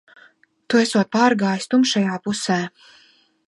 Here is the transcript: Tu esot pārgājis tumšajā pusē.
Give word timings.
Tu 0.73 0.79
esot 0.83 1.11
pārgājis 1.17 1.69
tumšajā 1.75 2.19
pusē. 2.25 2.61